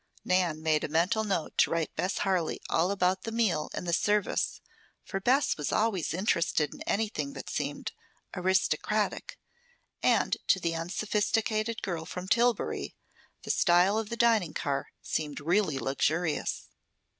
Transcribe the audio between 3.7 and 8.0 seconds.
and the service, for Bess was always interested in anything that seemed